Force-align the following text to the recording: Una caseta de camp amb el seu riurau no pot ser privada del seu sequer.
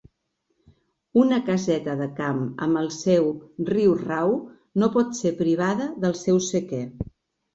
Una 1.23 1.37
caseta 1.49 1.93
de 1.99 2.05
camp 2.19 2.39
amb 2.67 2.79
el 2.81 2.87
seu 2.95 3.29
riurau 3.71 4.33
no 4.85 4.89
pot 4.95 5.13
ser 5.19 5.35
privada 5.43 5.89
del 6.07 6.17
seu 6.23 6.41
sequer. 6.47 6.83